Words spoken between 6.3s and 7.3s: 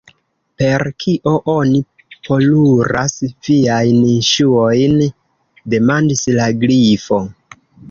la Grifo.